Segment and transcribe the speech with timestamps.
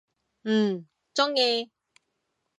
[0.43, 1.69] 嗯，中意！